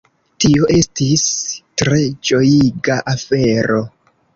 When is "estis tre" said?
0.77-2.03